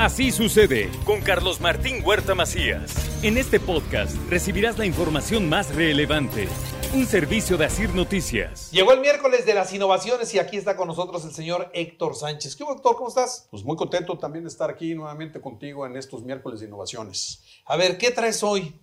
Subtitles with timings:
[0.00, 3.22] Así sucede con Carlos Martín Huerta Macías.
[3.22, 6.48] En este podcast recibirás la información más relevante.
[6.94, 8.70] Un servicio de Asir Noticias.
[8.70, 12.56] Llegó el miércoles de las innovaciones y aquí está con nosotros el señor Héctor Sánchez.
[12.56, 12.96] ¿Qué hubo, Héctor?
[12.96, 13.46] ¿Cómo estás?
[13.50, 17.44] Pues muy contento también de estar aquí nuevamente contigo en estos miércoles de innovaciones.
[17.66, 18.74] A ver, ¿qué traes hoy?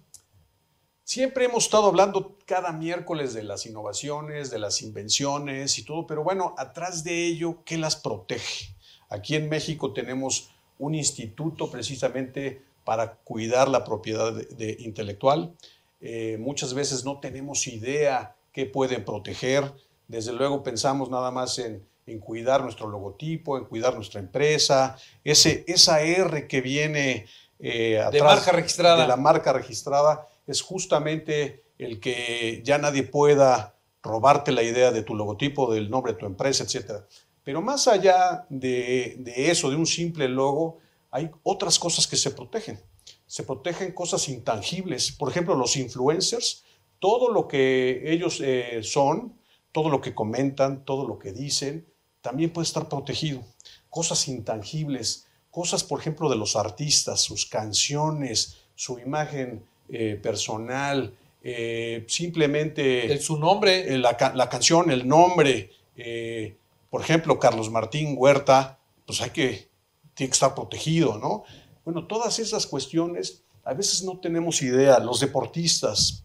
[1.03, 6.23] Siempre hemos estado hablando cada miércoles de las innovaciones, de las invenciones y todo, pero
[6.23, 8.75] bueno, atrás de ello, ¿qué las protege?
[9.09, 15.53] Aquí en México tenemos un instituto precisamente para cuidar la propiedad de, de intelectual.
[15.99, 19.73] Eh, muchas veces no tenemos idea qué pueden proteger.
[20.07, 25.63] Desde luego pensamos nada más en, en cuidar nuestro logotipo, en cuidar nuestra empresa, ese,
[25.67, 27.25] esa R que viene
[27.59, 29.01] eh, atrás de marca registrada.
[29.01, 35.03] de la marca registrada es justamente el que ya nadie pueda robarte la idea de
[35.03, 37.03] tu logotipo, del nombre de tu empresa, etc.
[37.47, 40.79] Pero más allá de, de eso, de un simple logo,
[41.11, 42.77] hay otras cosas que se protegen.
[43.25, 45.13] Se protegen cosas intangibles.
[45.13, 46.65] Por ejemplo, los influencers,
[46.99, 49.31] todo lo que ellos eh, son,
[49.71, 51.85] todo lo que comentan, todo lo que dicen,
[52.19, 53.41] también puede estar protegido.
[53.89, 62.03] Cosas intangibles, cosas, por ejemplo, de los artistas, sus canciones, su imagen eh, personal, eh,
[62.09, 63.09] simplemente...
[63.09, 63.97] El, su nombre.
[63.97, 65.71] la, ca- la canción, el nombre.
[65.95, 66.57] eh,
[66.89, 69.69] por ejemplo, Carlos Martín Huerta, pues hay que,
[70.13, 71.43] tiene que estar protegido, ¿no?
[71.85, 74.99] Bueno, todas esas cuestiones, a veces no tenemos idea.
[74.99, 76.23] Los deportistas,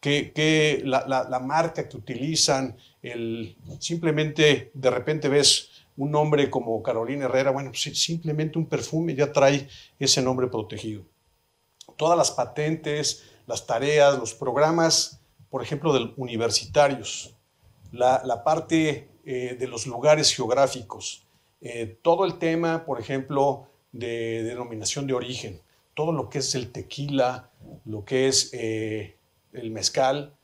[0.00, 6.50] que, que la, la- la marca que utilizan, el, simplemente de repente ves un nombre
[6.50, 9.68] como Carolina Herrera, bueno, pues simplemente un perfume ya trae
[9.98, 11.02] ese nombre protegido.
[11.96, 17.34] Todas las patentes, las tareas, los programas, por ejemplo, de universitarios,
[17.94, 21.24] la, parte eh, de los lugares geográficos,
[21.60, 25.60] eh, todo el tema, por ejemplo, de denominación de origen,
[25.94, 27.50] todo lo que es el tequila,
[27.84, 29.16] lo que es eh,
[29.52, 30.34] el mezcal,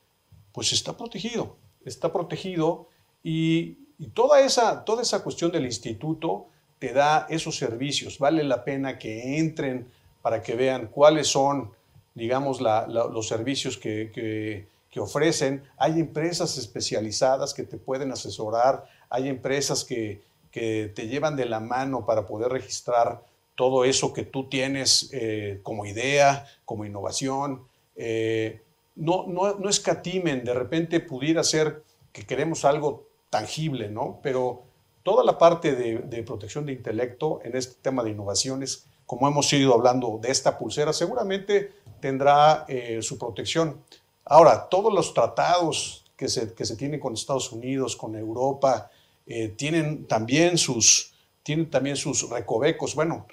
[0.53, 2.87] pues está protegido, está protegido
[3.23, 3.77] y,
[4.13, 6.47] toda, esa, toda esa cuestión del instituto
[6.79, 8.17] te da esos servicios.
[8.17, 9.87] Vale la pena que entren
[10.23, 11.71] para que vean cuáles son,
[12.15, 15.63] digamos, los servicios que- que ofrecen.
[15.77, 20.21] Hay empresas especializadas que te pueden asesorar, hay empresas que,
[20.51, 23.23] que te llevan de la mano para poder registrar
[23.55, 27.63] todo eso que tú tienes eh, como idea, como innovación.
[27.95, 28.61] Eh,
[28.95, 34.19] no, no, no escatimen, de repente pudiera ser que queremos algo tangible, ¿no?
[34.21, 34.63] Pero
[35.03, 39.73] toda la parte de, protección de intelecto en este tema de innovaciones, como hemos ido
[39.73, 43.81] hablando de esta pulsera, seguramente tendrá eh, su protección.
[44.25, 48.89] Ahora, todos los tratados que se, que se tienen con Estados Unidos, con Europa,
[49.25, 52.95] eh, tienen, también sus, tienen también sus recovecos.
[52.95, 53.25] Bueno,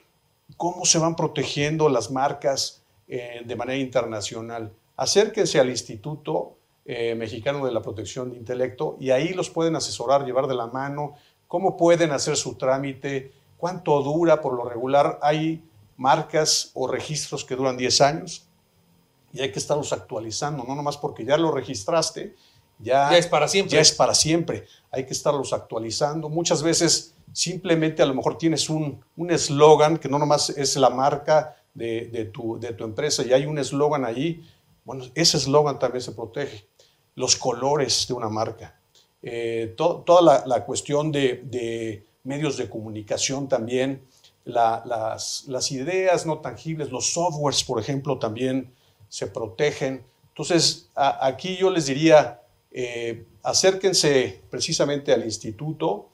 [0.57, 4.73] ¿cómo se van protegiendo las marcas eh, de manera internacional?
[4.97, 10.25] Acérquense al Instituto eh, Mexicano de la Protección de Intelecto y ahí los pueden asesorar,
[10.25, 11.15] llevar de la mano,
[11.47, 15.19] cómo pueden hacer su trámite, cuánto dura por lo regular.
[15.21, 15.63] Hay
[15.97, 18.48] marcas o registros que duran 10 años
[19.33, 22.35] y hay que estarlos actualizando, no nomás porque ya lo registraste,
[22.81, 23.75] ya, Ya es para siempre.
[23.75, 24.67] Ya es para siempre.
[24.93, 26.29] Hay que estarlos actualizando.
[26.29, 30.89] Muchas veces simplemente a lo mejor tienes un un eslogan que no nomás es la
[30.91, 34.45] marca de, de tu, de tu empresa y hay un eslogan allí.
[34.85, 36.67] Bueno, ese eslogan también se protege.
[37.17, 38.79] Los colores de una marca.
[39.23, 44.03] Eh, to- toda la, la cuestión de, de medios de comunicación también,
[44.45, 48.73] la- las, las ideas no tangibles, los softwares, por ejemplo, también
[49.09, 50.05] se protegen.
[50.29, 56.09] Entonces, a- aquí yo les diría, eh, acérquense precisamente al instituto,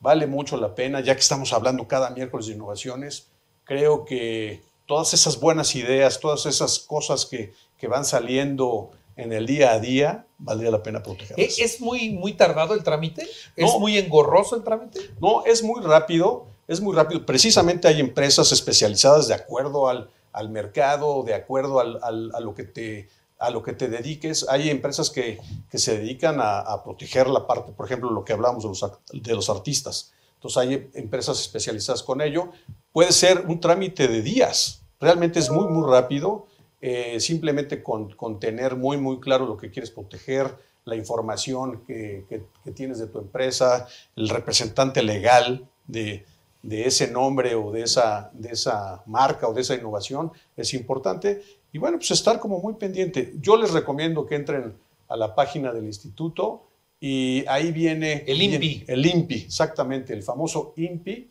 [0.00, 3.28] vale mucho la pena, ya que estamos hablando cada miércoles de innovaciones,
[3.64, 9.46] creo que todas esas buenas ideas, todas esas cosas que, que van saliendo en el
[9.46, 11.58] día a día, valdría la pena protegerlas.
[11.58, 13.22] ¿E- ¿Es muy, muy tardado el trámite?
[13.56, 13.78] ¿Es No.
[13.78, 15.00] muy engorroso el trámite?
[15.20, 17.24] No, es muy rápido, es muy rápido.
[17.26, 22.54] Precisamente hay empresas especializadas de acuerdo al, al mercado, de acuerdo al- al- a, lo
[22.54, 24.46] que te, a lo que te dediques.
[24.48, 25.38] Hay empresas que,
[25.70, 29.34] que se dedican a, proteger la parte, por ejemplo, lo que hablamos de los, de
[29.34, 30.12] los artistas.
[30.34, 32.50] Entonces hay empresas especializadas con ello.
[32.92, 34.82] Puede ser un trámite de días.
[35.00, 36.46] Realmente es muy, muy rápido.
[36.82, 40.56] Eh, simplemente con, con, tener muy, muy claro lo que quieres proteger,
[40.86, 43.86] la información que, que, tienes de tu empresa,
[44.16, 46.24] el representante legal de,
[46.62, 51.42] de, ese nombre o de esa, de esa marca o de esa innovación es importante.
[51.72, 53.34] Y bueno, pues estar como muy pendiente.
[53.40, 54.74] Yo les recomiendo que entren
[55.08, 56.66] a la página del instituto
[57.00, 58.24] y ahí viene...
[58.26, 58.84] El INPI.
[58.86, 61.28] El INPI, exactamente, el famoso INPI.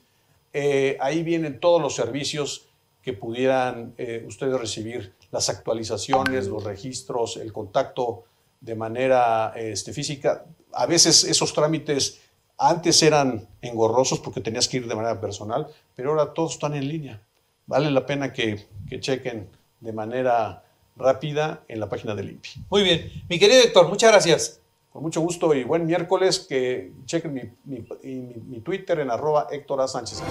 [0.52, 2.66] Eh, ahí vienen todos los servicios
[3.02, 8.26] que pudieran eh, ustedes recibir, las actualizaciones, los registros, el contacto
[8.60, 10.46] de manera este, física.
[10.74, 12.20] A veces esos trámites
[12.60, 16.88] antes eran engorrosos porque tenías que ir de manera personal, pero ahora todos están en
[16.88, 17.22] línea.
[17.66, 19.48] Vale la pena que, que chequen
[19.80, 20.64] de manera
[20.96, 22.50] rápida en la página del INPI.
[22.70, 23.12] Muy bien.
[23.30, 24.62] Mi querido Héctor, muchas gracias.
[24.92, 26.46] Con mucho gusto y buen miércoles.
[26.50, 29.88] Que chequen mi, mi, mi, mi Twitter en arroba Héctor A.
[29.88, 30.22] Sánchez.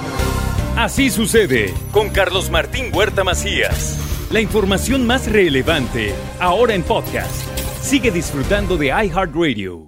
[0.77, 3.99] Así sucede con Carlos Martín Huerta Macías.
[4.31, 7.49] La información más relevante ahora en podcast.
[7.81, 9.88] Sigue disfrutando de iHeartRadio.